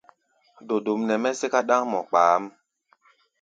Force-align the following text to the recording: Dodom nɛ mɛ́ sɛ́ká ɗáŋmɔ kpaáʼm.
Dodom 0.67 1.01
nɛ 1.07 1.15
mɛ́ 1.23 1.33
sɛ́ká 1.39 1.59
ɗáŋmɔ 1.69 1.99
kpaáʼm. 2.09 2.43